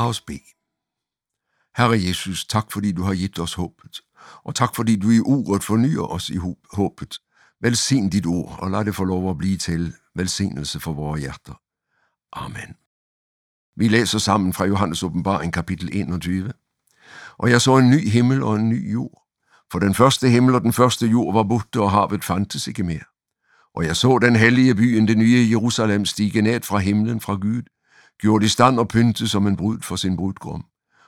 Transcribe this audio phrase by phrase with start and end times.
[0.00, 0.50] Lad os bede.
[1.76, 4.00] Herre Jesus, tak fordi du har givet os håbet,
[4.44, 6.36] og tak fordi du i ordet fornyer os i
[6.72, 7.18] håbet.
[7.60, 11.54] Velsign dit ord, og lad det få lov at blive til velsignelse for vores hjerter.
[12.32, 12.76] Amen.
[13.76, 16.52] Vi læser sammen fra Johannes åbenbaring kapitel 21.
[17.38, 19.22] Og jeg så en ny himmel og en ny jord.
[19.72, 23.06] For den første himmel og den første jord var borte, og havet fandtes ikke mere.
[23.74, 27.62] Og jeg så den hellige byen, det nye Jerusalem, stige ned fra himlen fra Gud,
[28.20, 30.64] gjort i stand og pyntet som en brud for sin brudgrum.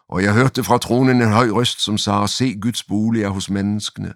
[0.09, 3.51] Og jeg hørte fra tronen en høj røst, som sagde, se Guds bolig er hos
[3.51, 4.13] menneskene.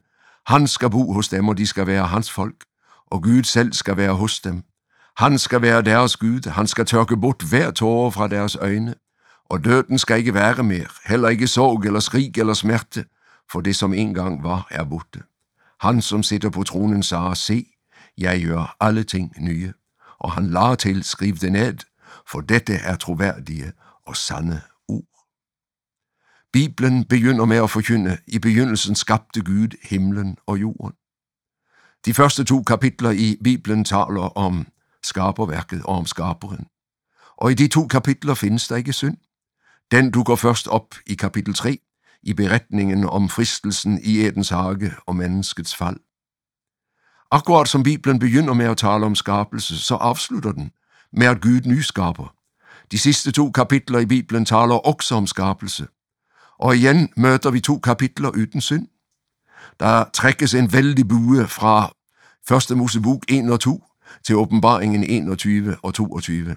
[0.46, 2.64] Han skal bo hos dem, og de skal være hans folk,
[3.06, 4.62] og Gud selv skal være hos dem.
[5.16, 8.95] Han skal være deres Gud, han skal tørke bort hver tårer fra deres øjne,
[9.51, 13.04] og døden skal ikke være mere, heller ikke sorg eller skrig eller smerte,
[13.52, 15.23] for det som engang var, er borte.
[15.80, 17.66] Han, som sitter på tronen, sagde, se,
[18.18, 19.73] jeg gør alle ting nye,
[20.18, 21.78] og han lader til, skriv det ned,
[22.30, 23.73] for dette er troværdige
[24.07, 25.16] og sande ord.
[26.52, 30.93] Bibelen begynder med at forkynde, i begyndelsen skabte Gud himlen og jorden.
[32.04, 34.66] De første to kapitler i Bibelen taler om
[35.02, 36.66] skaberværket og om skaberen.
[37.37, 39.16] Og i de to kapitler findes der ikke synd.
[39.90, 41.79] Den dukker først op i kapitel 3,
[42.23, 45.96] i beretningen om fristelsen i Edens hage og menneskets fald.
[47.30, 50.71] Akkurat som Bibelen begynder med at tale om skabelse, så afslutter den
[51.16, 52.34] med at Gud nyskaber.
[52.92, 55.86] De sidste to kapitler i Bibelen taler også om skabelse.
[56.59, 58.88] Og igen møter vi to kapitler uden synd.
[59.80, 61.92] Der trækkes en vældig bue fra
[62.70, 62.76] 1.
[62.76, 63.84] Mosebok 1 og 2
[64.25, 66.56] til åbenbaringen 21 og 22.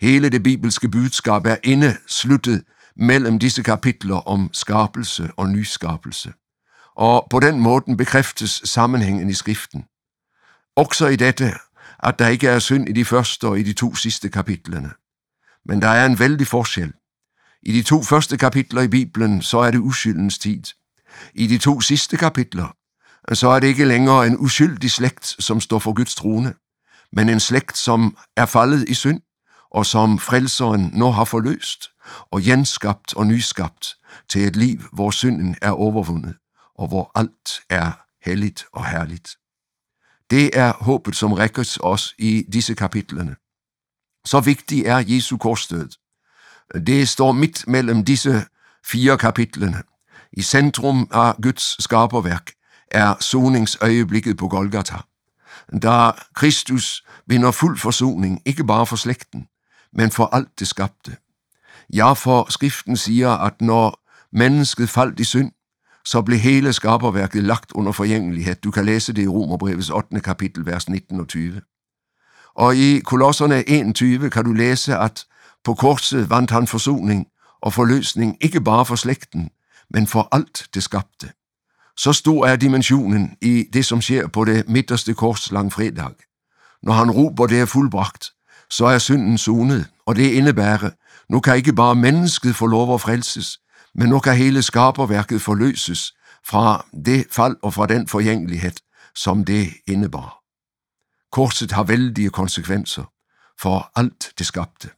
[0.00, 2.62] Hele det bibelske budskab er indesluttet
[2.96, 6.32] mellem disse kapitler om skabelse og nyskabelse.
[6.96, 9.84] Og på den måten bekræftes sammenhængen i skriften.
[10.76, 11.52] Også i dette,
[12.06, 14.90] at der ikke er synd i de første og i de to sidste kapitlerne.
[15.64, 16.92] Men der er en vældig forskel.
[17.62, 20.62] I de to første kapitler i Bibelen, så er det uskyldens tid.
[21.34, 22.76] I de to sidste kapitler,
[23.32, 26.54] så er det ikke længere en uskyldig slægt, som står for Guds trone,
[27.12, 29.20] men en slægt, som er faldet i synd,
[29.70, 31.90] og som frelseren nu har forløst,
[32.30, 33.94] og genskabt og nyskabt
[34.28, 36.36] til et liv, hvor synden er overvundet,
[36.74, 37.92] og hvor alt er
[38.24, 39.36] helligt og herligt.
[40.30, 43.36] Det er håbet, som rækkes os i disse kapitlerne.
[44.24, 45.88] Så vigtig er Jesu korsdød.
[46.86, 48.44] Det står midt mellem disse
[48.84, 49.82] fire kapitlerne.
[50.32, 52.50] I centrum af Guds skaberværk
[52.90, 54.96] er soningsøjeblikket på Golgata.
[55.82, 59.48] Da Kristus vinder fuld forsoning, ikke bare for slægten,
[59.92, 61.16] men for alt det skabte.
[61.94, 64.00] Ja, for skriften siger, at når
[64.32, 65.52] mennesket faldt i synd,
[66.06, 68.54] så blev hele skaberværket lagt under forgængelighed.
[68.54, 70.20] Du kan læse det i Romerbrevets 8.
[70.20, 71.60] kapitel, vers 19 og 20.
[72.54, 75.24] Og i Kolosserne 21 kan du læse, at
[75.64, 77.26] på korset vandt han forsoning
[77.62, 79.50] og forløsning ikke bare for slægten,
[79.90, 81.32] men for alt det skabte.
[81.96, 86.14] Så stor er dimensionen i det, som sker på det midterste kors langfredag.
[86.82, 88.30] Når han råber, det er fuldbragt,
[88.70, 90.90] så er synden sonet, og det indebærer,
[91.28, 93.58] nu kan ikke bare mennesket få lov at frelses,
[93.98, 96.14] men nu kan hele skaberværket forløses
[96.46, 98.72] fra det fald og fra den forgængelighed,
[99.14, 100.38] som det indebar.
[101.32, 103.04] Korset har vældige konsekvenser
[103.60, 104.90] for alt det skabte.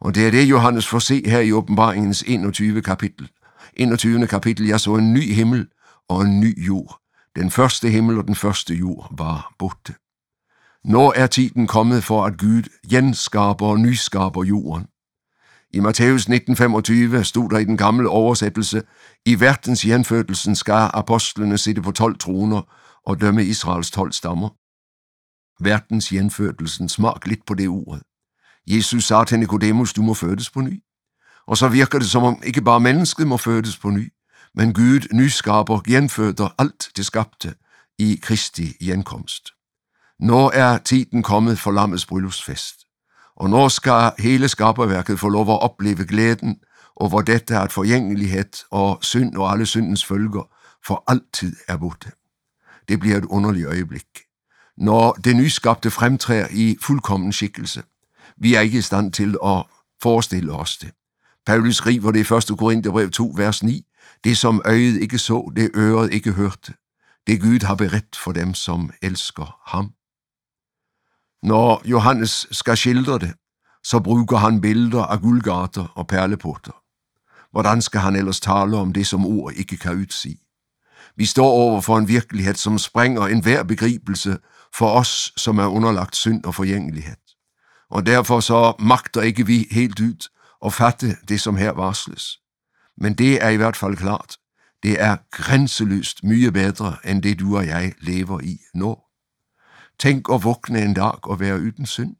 [0.00, 2.82] Og det er det, Johannes får se her i åbenbaringens 21.
[2.82, 3.30] kapitel.
[3.74, 4.26] 21.
[4.26, 5.68] kapitel, jeg så en ny himmel
[6.08, 7.00] og en ny jord.
[7.36, 9.94] Den første himmel og den første jord var borte.
[10.84, 14.86] Når er tiden kommet for, at Gud genskaber og nyskaber jorden?
[15.74, 18.82] I Matthæus 19:25 stod der i den gamle oversættelse,
[19.26, 22.62] i verdens genfødelsen skal apostlene sidde på 12 troner
[23.06, 24.48] og dømme Israels 12 stammer.
[25.64, 28.02] Verdens genfødelsen, smag lidt på det ordet.
[28.66, 30.82] Jesus sagde til Nicodemus, du må fødes på ny.
[31.46, 34.12] Og så virker det som om ikke bare mennesket må fødes på ny,
[34.54, 37.54] men Gud nyskaber, genføder alt det skabte
[37.98, 39.50] i Kristi genkomst.
[40.20, 42.87] Når er tiden kommet for lammets bryllupsfest?
[43.38, 46.56] Og når skal hele skaberværket få lov at opleve glæden
[46.96, 50.48] over dette, at forgængelighed og synd og alle syndens følger
[50.86, 52.10] for altid er borte?
[52.88, 54.06] Det bliver et underligt øjeblik.
[54.76, 57.82] Når det nyskabte fremtræder i fuldkommen skikkelse.
[58.36, 59.64] Vi er ikke i stand til at
[60.02, 60.90] forestille os det.
[61.46, 62.58] Paulus skriver det i 1.
[62.58, 63.86] Korintherbrev 2, vers 9.
[64.24, 66.74] Det som øjet ikke så, det øret ikke hørte.
[67.26, 69.92] Det Gud har beredt for dem, som elsker ham.
[71.42, 73.34] Når Johannes skal skildre det,
[73.84, 76.72] så bruger han billeder af guldgarter og perleporter.
[77.50, 80.38] Hvordan skal han ellers tale om det, som ord ikke kan udsige?
[81.16, 84.38] Vi står over for en virkelighed, som springer enhver begribelse
[84.74, 87.16] for os, som er underlagt synd og forgængelighed.
[87.90, 90.28] Og derfor så magter ikke vi helt ud
[90.64, 92.38] at fatte det, som her varsles.
[92.96, 94.36] Men det er i hvert fald klart.
[94.82, 98.96] Det er grænseløst mye bedre end det, du og jeg lever i nu.
[100.00, 102.16] Tænk at vågne en dag og være uden synd.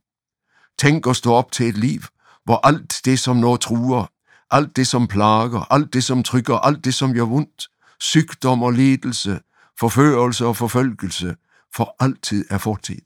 [0.78, 2.00] Tænk at stå op til et liv,
[2.44, 4.06] hvor alt det, som nå truer,
[4.50, 7.68] alt det, som plager, alt det, som trykker, alt det, som gør ondt,
[8.00, 9.40] sygdom og lidelse,
[9.80, 11.36] forførelse og forfølgelse,
[11.74, 13.02] for altid er fortid.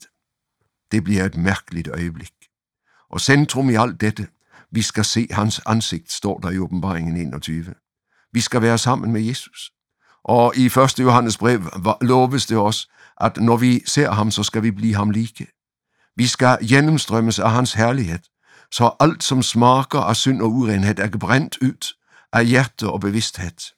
[0.93, 2.35] Det bliver et mærkeligt øjeblik.
[3.11, 4.27] Og centrum i alt dette,
[4.71, 7.75] vi skal se hans ansigt, står der i åbenbaringen 21.
[8.33, 9.73] Vi skal være sammen med Jesus.
[10.25, 10.99] Og i 1.
[10.99, 11.61] Johannes brev
[12.01, 12.89] loves det os,
[13.21, 15.47] at når vi ser ham, så skal vi blive ham like.
[16.17, 18.19] Vi skal gennemstrømmes af hans herlighed,
[18.73, 21.95] så alt som smaker af synd og urenhed er gebrændt ud
[22.33, 23.75] af hjerte og bevidsthed.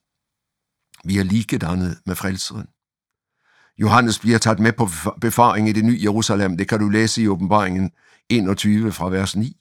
[1.05, 2.67] Vi er likedannet med frelseren.
[3.79, 4.89] Johannes bliver taget med på
[5.21, 6.57] befaring i det nye Jerusalem.
[6.57, 7.91] Det kan du læse i åbenbaringen
[8.29, 9.57] 21 fra vers 9.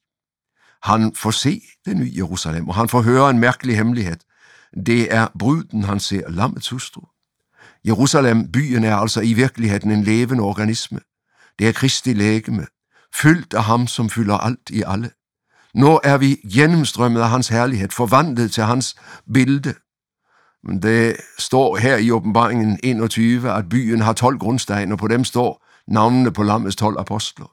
[0.83, 4.17] Han får se det nye Jerusalem, og han får høre en mærkelig hemmelighed.
[4.85, 7.01] Det er bruden, han ser, lammets hustru.
[7.85, 10.99] Jerusalem, byen, er altså i virkeligheden en levende organisme.
[11.59, 12.65] Det er Kristi lægeme,
[13.15, 15.09] fyldt af ham, som fylder alt i alle.
[15.75, 18.95] Nu er vi gennemstrømmet af hans herlighed, forvandlet til hans
[19.33, 19.73] bilde.
[20.81, 25.65] Det står her i åbenbaringen 21, at byen har 12 grundsten, og på dem står
[25.87, 27.51] navnene på lammets 12 apostler.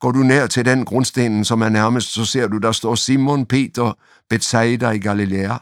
[0.00, 3.46] Går du nær til den grundstenen, som er nærmest, så ser du, der står Simon
[3.46, 3.98] Peter,
[4.30, 5.56] Bethsaida i Galilea.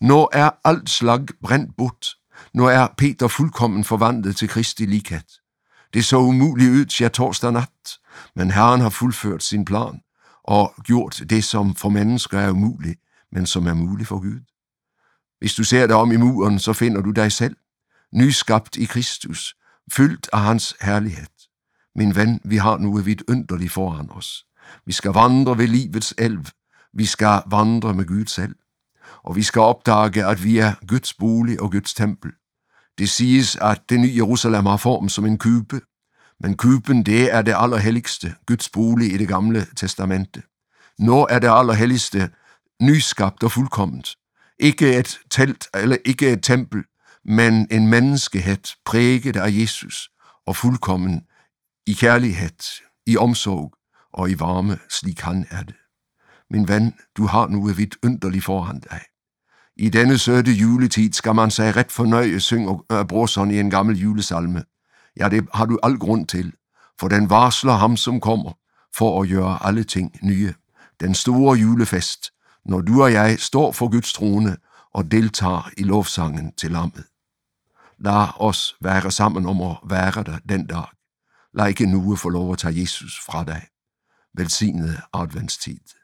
[0.00, 2.06] Nå er alt slag brændt bort.
[2.54, 5.20] Nå er Peter fuldkommen forvandlet til Kristi likhed.
[5.94, 7.98] Det så umuligt ud ja torsdag nat,
[8.36, 10.00] men Herren har fuldført sin plan
[10.44, 13.00] og gjort det, som for mennesker er umuligt,
[13.32, 14.40] men som er muligt for Gud.
[15.38, 17.56] Hvis du ser dig om i muren, så finder du dig selv,
[18.12, 19.54] nyskabt i Kristus,
[19.92, 21.26] fyldt af hans herlighed.
[21.96, 24.44] Min ven, vi har nu et vidunderligt foran os.
[24.86, 26.46] Vi skal vandre ved livets elv.
[26.92, 28.56] Vi skal vandre med Gud selv.
[29.22, 32.30] Og vi skal opdage, at vi er Guds bolig og Guds tempel.
[32.98, 35.80] Det siges, at det nye Jerusalem har form som en kube,
[36.40, 40.42] men kuben det er det allerhelligste, Guds bolig i det gamle testamente.
[40.98, 42.30] Nå er det allerhelligste
[42.82, 44.16] nyskabt og fuldkomment.
[44.58, 46.82] Ikke et telt eller ikke et tempel,
[47.24, 50.10] men en menneskehed præget af Jesus
[50.46, 51.22] og fuldkommen
[51.86, 53.72] i kærlighed, i omsorg
[54.12, 55.74] og i varme, slik han er det.
[56.54, 59.00] Min ven, du har nu et vidt ynderlig foran dig.
[59.76, 63.98] I denne søde juletid skal man sig ret fornøje, synger øh, brorson i en gammel
[63.98, 64.64] julesalme.
[65.16, 66.52] Ja, det har du al grund til,
[67.00, 68.52] for den varsler ham, som kommer,
[68.96, 70.54] for at gøre alle ting nye.
[71.00, 72.30] Den store julefest,
[72.64, 74.56] når du og jeg står for Guds trone
[74.92, 77.04] og deltager i lovsangen til lammet.
[77.98, 80.86] Lad os være sammen om at være der den dag.
[81.54, 83.62] Lad ikke nu få lov at tage Jesus fra dig.
[84.34, 86.03] Velsignet adventstid.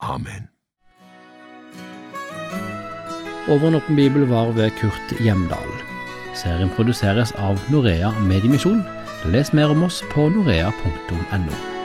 [0.00, 0.48] Amen.
[3.48, 5.70] Overnatten Bibel var ved Kurt Hjemdal.
[6.34, 8.82] Serien produseres av Norea Mediemisjon.
[9.32, 11.75] Les mer om oss på norea.no.